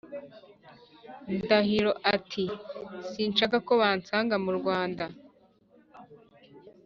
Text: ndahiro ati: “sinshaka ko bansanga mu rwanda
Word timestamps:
ndahiro 1.39 1.91
ati: 2.15 2.45
“sinshaka 3.09 3.55
ko 3.67 3.73
bansanga 3.81 4.35
mu 4.45 4.51
rwanda 4.59 5.05